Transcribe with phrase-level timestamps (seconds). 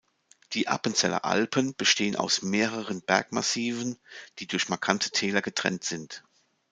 [0.53, 3.99] Die Appenzeller Alpen bestehen aus mehreren Bergmassiven,
[4.39, 6.23] die durch markante Täler getrennt sind.